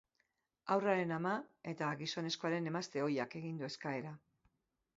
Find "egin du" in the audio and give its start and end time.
3.43-3.71